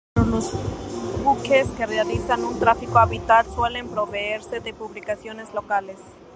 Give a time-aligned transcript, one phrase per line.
[0.15, 0.51] Pero los
[1.23, 5.99] buques que realizan un tráfico habitual suelen proveerse de publicaciones locales.